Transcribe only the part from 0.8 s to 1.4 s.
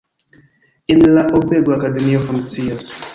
En la